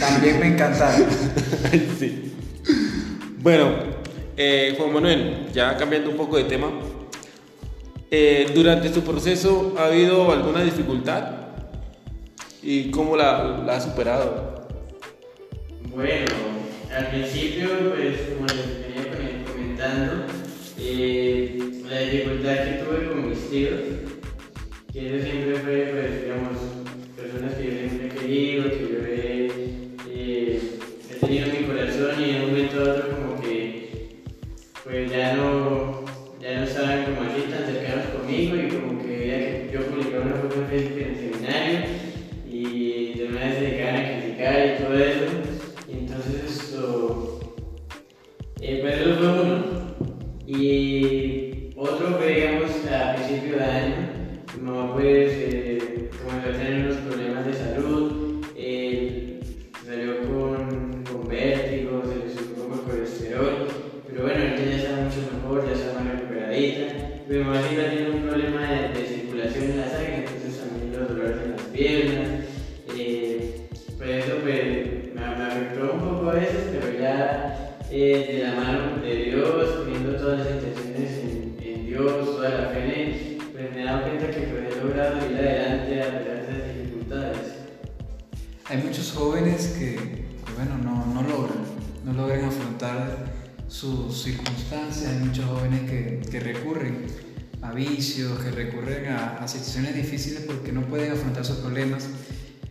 también 0.00 0.40
me 0.40 0.46
encantaron. 0.48 1.06
sí. 1.98 2.32
Bueno, 3.38 3.70
eh, 4.36 4.74
Juan 4.78 4.92
Manuel, 4.92 5.48
ya 5.52 5.76
cambiando 5.76 6.10
un 6.10 6.16
poco 6.16 6.36
de 6.38 6.44
tema. 6.44 6.70
Eh, 8.10 8.50
durante 8.54 8.92
su 8.92 9.02
proceso, 9.02 9.74
¿ha 9.78 9.86
habido 9.86 10.32
alguna 10.32 10.62
dificultad? 10.62 11.30
¿Y 12.62 12.90
cómo 12.90 13.16
la, 13.16 13.62
la 13.64 13.76
ha 13.76 13.80
superado? 13.80 14.66
Bueno, 15.94 16.26
al 16.96 17.08
principio, 17.08 17.68
pues 17.94 18.18
como 18.34 18.46
les 18.46 18.66
venía 18.80 19.12
comen- 19.12 19.44
comentando, 19.52 20.24
eh, 20.78 21.43
la 21.94 22.00
dificultad 22.00 22.56
que 22.64 22.82
tuve 22.82 23.08
con 23.08 23.30
mis 23.30 23.50
tíos, 23.50 23.80
que 24.92 25.16
eso 25.16 25.24
siempre 25.24 25.54
fue, 25.60 25.90
pues 25.92 26.22
digamos, 26.22 26.58
eh, 77.96 78.38
de 78.38 78.42
la 78.42 78.54
mano 78.56 79.00
de 79.00 79.14
Dios, 79.14 79.68
poniendo 79.78 80.16
todas 80.16 80.40
las 80.40 80.48
intenciones 80.56 81.12
en, 81.22 81.56
en 81.62 81.86
Dios, 81.86 82.24
toda 82.24 82.48
la 82.48 82.68
fe 82.70 83.38
pues 83.52 83.72
me 83.72 83.82
he 83.82 83.84
dado 83.84 84.02
cuenta 84.02 84.30
que 84.32 84.40
pues, 84.40 84.74
he 84.74 84.82
logrado 84.82 85.30
ir 85.30 85.36
adelante 85.36 86.02
a 86.02 86.18
pesar 86.18 86.46
de 86.46 86.56
esas 86.56 86.76
dificultades. 86.76 87.38
Hay 88.64 88.78
muchos 88.78 89.12
jóvenes 89.12 89.76
que, 89.78 90.24
bueno, 90.56 90.76
no, 90.82 91.06
no 91.14 91.22
logran, 91.22 91.58
no 92.04 92.12
logran 92.14 92.46
afrontar 92.46 93.32
sus 93.68 94.24
circunstancias, 94.24 95.12
hay 95.12 95.26
muchos 95.26 95.44
jóvenes 95.44 95.88
que, 95.88 96.20
que 96.28 96.40
recurren 96.40 97.06
a 97.62 97.70
vicios, 97.70 98.40
que 98.40 98.50
recurren 98.50 99.06
a, 99.12 99.36
a 99.36 99.46
situaciones 99.46 99.94
difíciles 99.94 100.40
porque 100.40 100.72
no 100.72 100.82
pueden 100.82 101.12
afrontar 101.12 101.44
sus 101.44 101.58
problemas. 101.58 102.08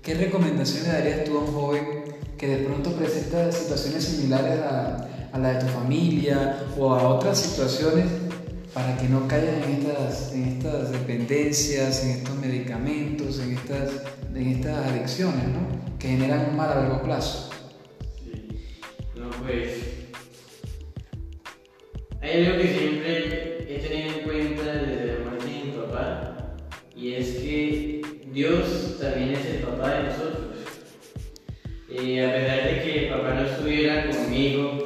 ¿Qué 0.01 0.15
recomendación 0.15 0.84
le 0.84 0.89
darías 0.89 1.24
tú 1.24 1.38
a 1.38 1.42
un 1.44 1.53
joven 1.53 2.03
que 2.38 2.47
de 2.47 2.58
pronto 2.65 2.91
presenta 2.91 3.50
situaciones 3.54 4.04
similares 4.04 4.60
a, 4.60 5.12
a 5.34 5.39
la 5.39 5.54
de 5.54 5.65
tu 5.65 5.67
familia 5.67 6.63
o 6.78 6.93
a 6.93 7.10
otras 7.10 7.39
situaciones 7.39 8.06
para 8.74 8.96
que 8.98 9.10
no 9.10 9.28
caigan 9.28 9.63
en 9.63 9.72
estas, 9.72 10.32
en 10.32 10.43
estas 10.46 10.91
dependencias, 10.91 12.04
en 12.04 12.12
estos 12.12 12.36
medicamentos, 12.36 13.39
en 13.39 13.58
estas, 13.58 13.91
en 14.34 14.48
estas 14.48 14.88
adicciones, 14.88 15.48
¿no? 15.48 15.98
que 15.98 16.10
generan 16.10 16.50
un 16.52 16.56
mal 16.56 16.72
a 16.72 16.76
largo 16.76 17.04
plazo? 17.04 17.50
Sí. 18.24 18.48
No, 19.15 19.30
pues. 19.43 19.69
Hay 22.22 22.46
algo 22.46 22.62
que 22.62 22.67
siempre 22.67 23.76
he 23.76 23.80
tenido 23.80 24.17
en 24.17 24.24
cuenta 24.24 24.63
desde 24.63 25.13
la 25.13 25.30
muerte 25.30 25.46
de 25.46 25.63
mi 25.65 25.72
papá, 25.72 26.56
y 26.96 27.13
es 27.13 27.28
que 27.38 28.02
Dios 28.32 28.98
también 29.00 29.34
es 29.34 29.46
el 29.48 29.58
papá 29.63 29.96
de 29.96 30.04
nosotros. 30.04 30.43
Eh, 31.89 32.26
a 32.26 32.34
pesar 32.34 32.63
de 32.63 32.82
que 32.84 33.12
papá 33.12 33.34
no 33.36 33.46
estuviera 33.46 34.10
conmigo 34.10 34.83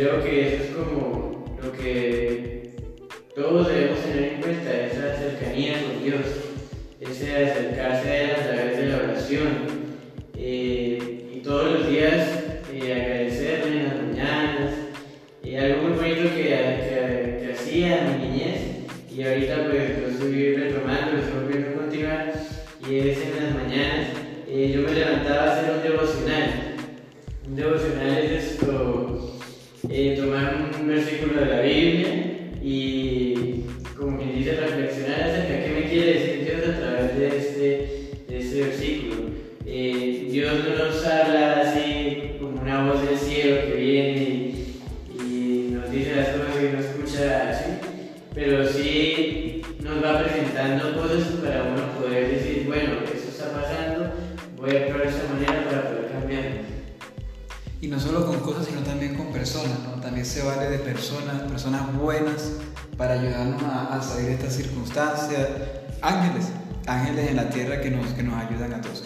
creo 0.00 0.24
que 0.24 0.54
eso 0.54 0.64
es 0.64 0.70
como 0.70 1.58
lo 1.62 1.72
que 1.72 2.70
todos 3.34 3.68
debemos 3.68 4.00
tener 4.00 4.32
en 4.32 4.40
cuenta, 4.40 4.86
esa 4.86 5.14
cercanía 5.14 5.74
con 5.82 6.02
Dios, 6.02 6.20
ese 7.00 7.44
acercarse 7.44 8.08
a 8.08 8.22
Él 8.22 8.30
a 8.30 8.48
través 8.48 8.76
de 8.78 8.86
la 8.86 8.96
oración. 8.96 9.69
Que 43.66 43.74
viene 43.74 44.22
y, 44.22 44.82
y 45.20 45.70
nos 45.72 45.90
dice 45.90 46.16
las 46.16 46.28
cosas 46.28 46.56
que 46.56 46.72
no 46.72 46.78
escucha 46.80 47.50
así, 47.50 47.64
pero 48.34 48.66
sí 48.66 49.62
nos 49.82 50.04
va 50.04 50.22
presentando 50.22 50.94
cosas 51.00 51.24
para 51.42 51.64
uno 51.64 51.82
poder 52.00 52.30
decir, 52.30 52.64
bueno, 52.66 52.92
esto 53.04 53.28
está 53.28 53.52
pasando, 53.52 54.12
voy 54.56 54.70
a 54.70 54.72
de 54.72 55.08
esta 55.08 55.32
manera 55.32 55.64
para 55.64 55.88
poder 55.88 56.12
cambiar. 56.12 56.44
Y 57.80 57.86
no 57.88 57.98
solo 57.98 58.26
con 58.26 58.40
cosas, 58.40 58.66
sino 58.66 58.80
también 58.82 59.14
con 59.14 59.32
personas, 59.32 59.78
¿no? 59.84 60.00
También 60.02 60.26
se 60.26 60.42
vale 60.42 60.68
de 60.68 60.78
personas, 60.78 61.42
personas 61.50 61.96
buenas, 61.96 62.52
para 62.98 63.14
ayudarnos 63.14 63.62
a, 63.62 63.96
a 63.96 64.02
salir 64.02 64.26
de 64.26 64.34
estas 64.34 64.54
circunstancias. 64.54 65.48
Ángeles, 66.02 66.48
ángeles 66.86 67.30
en 67.30 67.36
la 67.36 67.48
tierra 67.48 67.80
que 67.80 67.90
nos, 67.90 68.08
que 68.08 68.22
nos 68.22 68.34
ayudan 68.34 68.74
a 68.74 68.80
todos. 68.82 69.04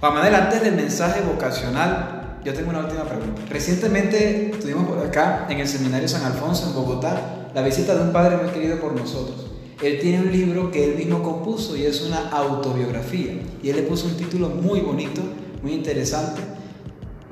Vamos 0.00 0.20
adelante 0.20 0.60
del 0.60 0.76
mensaje 0.76 1.20
vocacional. 1.22 2.21
Yo 2.44 2.52
tengo 2.52 2.70
una 2.70 2.80
última 2.80 3.04
pregunta. 3.04 3.42
Recientemente 3.48 4.52
tuvimos 4.60 4.88
por 4.88 4.98
acá, 4.98 5.46
en 5.48 5.60
el 5.60 5.68
Seminario 5.68 6.08
San 6.08 6.24
Alfonso, 6.24 6.66
en 6.66 6.74
Bogotá, 6.74 7.48
la 7.54 7.62
visita 7.62 7.94
de 7.94 8.02
un 8.02 8.12
padre 8.12 8.36
muy 8.36 8.50
querido 8.50 8.80
por 8.80 8.94
nosotros. 8.94 9.46
Él 9.80 9.98
tiene 10.00 10.20
un 10.20 10.32
libro 10.32 10.70
que 10.70 10.84
él 10.84 10.96
mismo 10.96 11.22
compuso 11.22 11.76
y 11.76 11.84
es 11.84 12.02
una 12.02 12.30
autobiografía. 12.30 13.34
Y 13.62 13.70
él 13.70 13.76
le 13.76 13.82
puso 13.82 14.06
un 14.06 14.16
título 14.16 14.48
muy 14.48 14.80
bonito, 14.80 15.20
muy 15.62 15.72
interesante. 15.72 16.40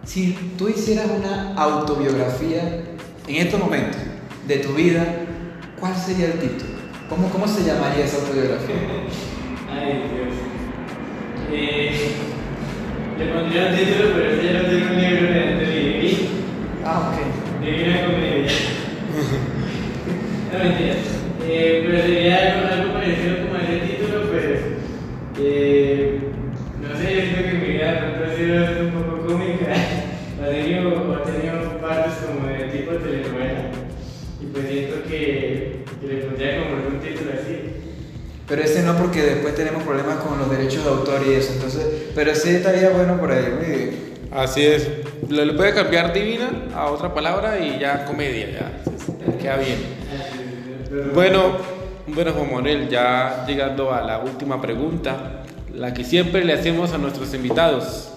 Si 0.05 0.33
tú 0.57 0.69
hicieras 0.69 1.07
una 1.17 1.55
autobiografía 1.55 2.83
en 3.27 3.37
estos 3.37 3.61
momentos 3.61 4.01
de 4.47 4.57
tu 4.59 4.73
vida, 4.75 5.07
¿cuál 5.79 5.95
sería 5.97 6.27
el 6.27 6.41
título? 6.41 6.71
¿Cómo, 7.09 7.29
cómo 7.31 7.47
se 7.47 7.65
llamaría 7.65 8.05
esa 8.05 8.17
autobiografía? 8.19 8.77
Ay, 9.71 10.03
Dios. 10.13 10.35
Eh, 11.53 12.13
le 13.21 13.27
pondría 13.27 13.69
un 13.69 13.77
título, 13.77 14.11
pero 14.15 14.43
ya 14.43 14.53
lo 14.53 14.69
tengo 14.69 14.95
un 14.95 15.01
libro 15.01 15.27
de, 15.27 15.41
de 15.55 15.79
vivir. 15.79 16.29
Ah, 16.85 17.13
ok. 17.71 17.77
Divina 17.77 18.07
comedia. 18.07 18.53
No, 20.53 20.59
mentira. 20.59 20.95
Eh, 21.47 21.85
pero 21.87 22.03
sería 22.03 22.71
algo, 22.71 22.93
parecido 22.93 23.37
como 23.47 23.57
ese 23.57 23.87
título, 23.87 24.31
pues. 24.31 24.61
Eh, 25.41 26.21
no 26.81 26.99
sé, 26.99 27.15
yo 27.15 27.21
siento 27.21 27.43
que 27.43 27.53
mi 27.55 27.73
vida 27.73 28.17
ha 28.25 28.37
sido 28.37 28.87
un 28.87 28.93
poco 28.93 29.27
cómica. 29.27 29.75
Ha 30.43 30.47
tenido, 30.47 31.15
ha 31.15 31.23
tenido 31.23 31.79
partes 31.81 32.15
como 32.27 32.47
de 32.49 32.65
tipo 32.65 32.93
telenovela. 32.93 33.71
Y 34.41 34.47
pues 34.47 34.69
siento 34.69 35.03
que, 35.05 35.85
que 36.01 36.07
le 36.07 36.23
pondría 36.23 36.63
como 36.63 36.77
algún 36.77 37.01
título 37.01 37.31
así. 37.33 37.57
Pero 38.49 38.63
ese 38.63 38.83
no 38.83 38.97
porque 38.97 39.23
después 39.23 39.55
tenemos 39.55 39.83
problemas 39.85 40.17
con 40.17 40.39
los 40.39 40.51
derechos 40.51 40.85
de 40.85 40.91
autor 40.91 41.23
y 41.27 41.35
eso. 41.35 41.53
Entonces, 41.53 41.85
pero 42.15 42.33
ese 42.33 42.57
estaría 42.57 42.91
bueno 42.91 43.19
por 43.19 43.31
ahí. 43.31 43.45
muy 43.57 43.77
bien. 43.77 44.10
Así 44.31 44.63
es. 44.63 44.89
Le, 45.29 45.53
puede 45.55 45.75
cambiar 45.75 46.13
divina 46.13 46.51
a 46.75 46.91
otra 46.91 47.13
palabra 47.13 47.59
y 47.59 47.79
ya 47.81 48.05
comedia, 48.05 48.51
ya. 48.51 49.39
Queda 49.39 49.57
bien. 49.57 49.79
Bueno, 51.15 51.57
bueno 52.07 52.33
Juan 52.33 52.53
Manuel, 52.53 52.89
ya 52.89 53.45
llegando 53.47 53.93
a 53.93 54.03
la 54.03 54.19
última 54.21 54.61
pregunta, 54.61 55.43
la 55.75 55.93
que 55.93 56.05
siempre 56.05 56.45
le 56.45 56.53
hacemos 56.53 56.93
a 56.93 56.99
nuestros 56.99 57.35
invitados. 57.35 58.13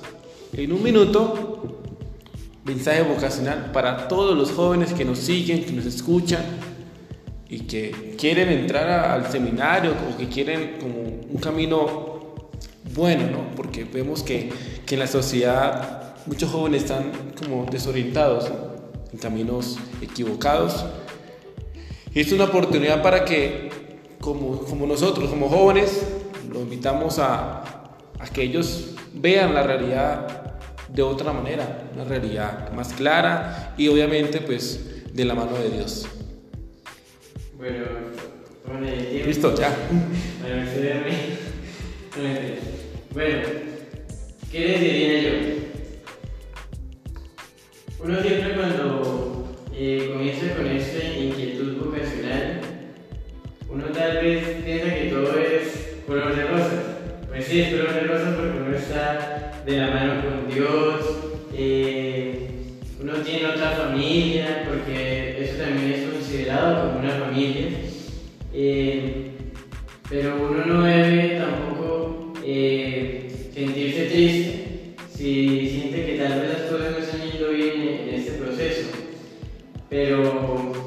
En 0.54 0.72
un 0.72 0.84
minuto, 0.84 1.80
mensaje 2.64 3.02
vocacional 3.02 3.72
para 3.72 4.08
todos 4.08 4.38
los 4.38 4.52
jóvenes 4.52 4.94
que 4.94 5.06
nos 5.06 5.18
siguen, 5.18 5.66
que 5.66 5.72
nos 5.72 5.86
escuchan 5.86 6.44
y 7.50 7.62
que 7.62 8.16
quieren 8.20 8.50
entrar 8.50 8.88
al 8.90 9.32
seminario 9.32 9.94
o 9.94 10.18
que 10.18 10.28
quieren 10.28 10.78
como 10.80 10.96
un 11.00 11.40
camino 11.42 12.14
bueno, 12.94 13.30
¿no? 13.32 13.56
Porque 13.56 13.84
vemos 13.84 14.22
que, 14.22 14.52
que 14.86 14.96
en 14.96 15.00
la 15.00 15.08
sociedad 15.08 16.03
muchos 16.26 16.52
jóvenes 16.52 16.84
están 16.84 17.12
como 17.38 17.66
desorientados, 17.66 18.52
en 19.12 19.20
caminos 19.20 19.78
equivocados. 20.02 20.86
Y 22.14 22.22
es 22.22 22.32
una 22.32 22.46
oportunidad 22.46 23.02
para 23.02 23.26
que, 23.26 23.70
como, 24.20 24.60
como 24.60 24.86
nosotros, 24.86 25.30
como 25.30 25.50
jóvenes, 25.50 26.06
los 26.52 26.62
invitamos 26.62 27.20
a, 27.20 27.62
a 28.20 28.26
que 28.34 28.44
ellos 28.44 28.96
vean 29.14 29.54
la 29.54 29.64
realidad 29.64 30.60
de 30.90 31.02
otra 31.02 31.34
manera, 31.34 31.90
una 31.94 32.04
realidad 32.04 32.72
más 32.74 32.94
clara 32.94 33.74
y 33.78 33.88
obviamente 33.88 34.42
pues 34.42 35.14
de 35.14 35.26
la 35.26 35.34
mano 35.34 35.58
de 35.58 35.70
Dios. 35.72 36.08
Bueno, 37.58 37.86
tiempo. 38.80 39.28
Listo, 39.28 39.56
ya. 39.56 39.76
Bueno, 43.14 43.42
¿qué 44.52 44.60
les 44.60 44.80
diría 44.82 45.22
yo? 45.22 45.73
Uno 48.04 48.22
siempre 48.22 48.54
cuando 48.56 49.56
eh, 49.74 50.10
comienza 50.12 50.54
con 50.58 50.68
esta 50.68 51.08
inquietud 51.18 51.78
vocacional, 51.86 52.60
uno 53.70 53.86
tal 53.94 54.18
vez 54.18 54.46
piensa 54.66 54.94
que 54.94 55.06
todo 55.06 55.40
es 55.40 56.00
color 56.06 56.36
de 56.36 56.44
rosa. 56.44 56.84
Pues 57.30 57.46
sí, 57.46 57.62
es 57.62 57.70
color 57.70 57.94
de 57.94 58.02
rosa 58.02 58.36
porque 58.36 58.58
uno 58.58 58.76
está 58.76 59.64
de 59.66 59.78
la 59.78 59.88
mano 59.92 60.22
con 60.22 60.54
Dios, 60.54 61.18
eh, 61.54 62.50
uno 63.02 63.14
tiene 63.20 63.46
otra 63.46 63.72
familia, 63.72 64.66
porque 64.68 65.42
eso 65.42 65.64
también 65.64 65.94
es 65.94 66.10
considerado 66.10 66.90
como 66.90 67.00
una 67.00 67.12
familia. 67.12 67.68
Eh, 68.54 69.32
pero 70.10 70.36
uno 70.50 70.66
no 70.66 70.84
debe 70.84 71.40
tampoco 71.40 72.34
Pero, 79.94 80.83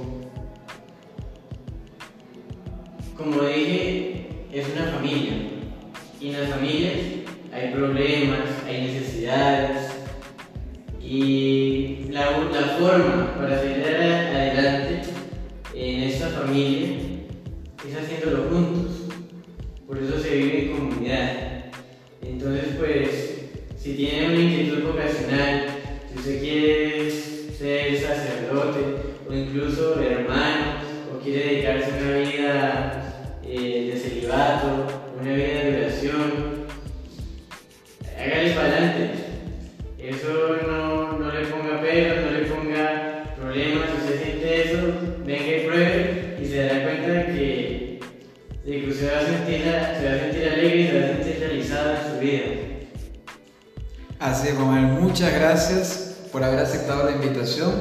muchas 55.01 55.33
gracias 55.33 56.15
por 56.33 56.43
haber 56.43 56.59
aceptado 56.61 57.05
la 57.05 57.13
invitación. 57.13 57.73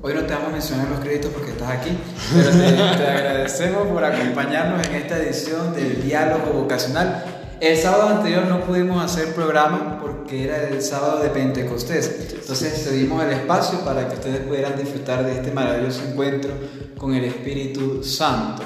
Hoy 0.00 0.14
no 0.14 0.22
te 0.22 0.34
vamos 0.34 0.48
a 0.48 0.52
mencionar 0.52 0.88
los 0.88 1.00
créditos 1.00 1.30
porque 1.32 1.52
estás 1.52 1.70
aquí, 1.70 1.90
pero 2.34 2.50
te, 2.50 3.06
agradecemos 3.06 3.86
por 3.86 4.04
acompañarnos 4.04 4.86
en 4.88 4.94
esta 4.96 5.18
edición 5.18 5.72
del 5.74 6.02
Diálogo 6.02 6.52
Vocacional. 6.52 7.24
El 7.60 7.76
sábado 7.76 8.08
anterior 8.16 8.46
no 8.46 8.60
pudimos 8.62 9.04
hacer 9.04 9.32
programa 9.34 10.00
porque 10.02 10.44
era 10.44 10.68
el 10.68 10.82
sábado 10.82 11.22
de 11.22 11.28
Pentecostés. 11.28 12.32
Entonces 12.32 12.82
cedimos 12.82 13.22
el 13.22 13.30
espacio 13.30 13.78
para 13.80 14.08
que 14.08 14.14
ustedes 14.14 14.40
pudieran 14.40 14.76
disfrutar 14.76 15.24
de 15.24 15.34
este 15.34 15.52
maravilloso 15.52 16.02
encuentro 16.10 16.50
con 16.98 17.14
el 17.14 17.24
Espíritu 17.24 18.02
Santo. 18.02 18.62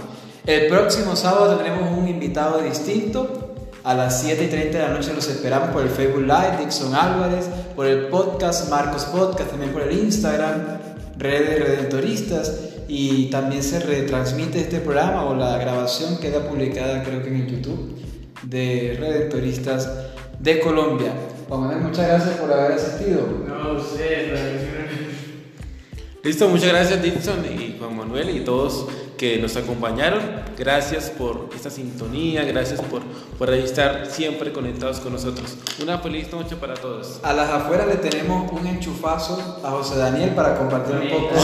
El 0.46 0.68
próximo 0.68 1.14
sábado 1.14 1.56
tendremos 1.56 1.98
un 1.98 2.08
invitado 2.08 2.60
distinto. 2.60 3.42
A 3.84 3.94
las 3.94 4.20
7 4.22 4.44
y 4.44 4.48
30 4.48 4.78
de 4.78 4.88
la 4.88 4.94
noche 4.94 5.12
los 5.14 5.28
esperamos 5.28 5.68
por 5.68 5.82
el 5.82 5.90
Facebook 5.90 6.22
Live, 6.22 6.56
Dixon 6.58 6.92
Álvarez, 6.92 7.48
por 7.76 7.86
el 7.86 8.06
podcast 8.06 8.70
Marcos 8.70 9.04
Podcast, 9.04 9.50
también 9.50 9.70
por 9.72 9.82
el 9.82 9.92
Instagram, 9.98 10.78
redes 11.18 11.60
redentoristas 11.62 12.52
y 12.88 13.26
también 13.30 13.62
se 13.62 13.80
retransmite 13.80 14.60
este 14.60 14.78
programa 14.80 15.24
o 15.26 15.34
la 15.34 15.58
grabación 15.58 16.18
queda 16.18 16.48
publicada 16.48 17.02
creo 17.02 17.22
que 17.22 17.28
en 17.28 17.36
el 17.42 17.46
YouTube 17.48 17.96
de 18.44 18.96
Redentoristas 18.98 19.90
de 20.38 20.60
Colombia. 20.60 21.12
Juan 21.48 21.60
Manuel, 21.62 21.80
muchas 21.80 22.06
gracias 22.08 22.36
por 22.36 22.52
haber 22.52 22.72
asistido. 22.72 23.26
No, 23.46 23.78
siempre- 23.80 24.66
Listo, 26.22 26.48
muchas 26.48 26.68
gracias 26.70 27.02
Dixon 27.02 27.44
y 27.44 27.76
Juan 27.78 27.96
Manuel 27.96 28.30
y 28.36 28.40
todos 28.40 28.86
que 29.16 29.38
nos 29.38 29.56
acompañaron. 29.56 30.20
Gracias 30.58 31.10
por 31.10 31.50
esta 31.54 31.70
sintonía, 31.70 32.44
gracias 32.44 32.80
por, 32.80 33.02
por 33.38 33.52
estar 33.52 34.06
siempre 34.06 34.52
conectados 34.52 35.00
con 35.00 35.12
nosotros. 35.12 35.56
Una 35.82 35.98
feliz 35.98 36.30
noche 36.32 36.56
para 36.56 36.74
todos. 36.74 37.20
A 37.22 37.32
las 37.32 37.50
afueras 37.50 37.86
le 37.86 37.96
tenemos 37.96 38.50
un 38.52 38.66
enchufazo 38.66 39.60
a 39.64 39.70
José 39.70 39.98
Daniel 39.98 40.30
para 40.30 40.56
compartir 40.56 40.96
un 40.96 41.08
poco, 41.08 41.34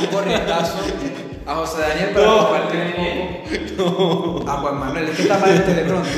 un 0.00 0.06
corrientazo 0.06 0.78
a 1.46 1.54
José 1.54 1.80
Daniel 1.80 2.10
para 2.10 2.26
compartir 2.26 2.80
un 2.80 3.76
poco. 3.76 4.50
A 4.50 4.52
Juan 4.58 4.78
Manuel, 4.80 5.08
es 5.08 5.16
que 5.16 5.22
está 5.22 5.38
mal 5.38 5.50
el 5.50 5.64
telepronto. 5.64 6.08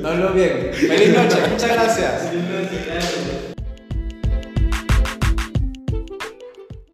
No 0.00 0.14
lo 0.14 0.32
bien. 0.32 0.70
Feliz 0.72 1.16
noche, 1.16 1.36
muchas 1.50 1.72
gracias. 1.72 2.30
Siempre, 2.30 2.68
claro. 2.84 3.49